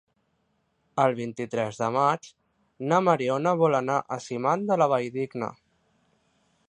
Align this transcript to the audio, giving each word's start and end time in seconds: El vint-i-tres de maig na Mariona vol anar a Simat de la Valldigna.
El 1.03 1.11
vint-i-tres 1.19 1.77
de 1.81 1.89
maig 1.97 2.25
na 2.93 3.01
Mariona 3.09 3.53
vol 3.63 3.81
anar 3.81 3.99
a 4.17 4.21
Simat 4.29 4.67
de 4.73 4.79
la 4.85 4.89
Valldigna. 4.97 5.55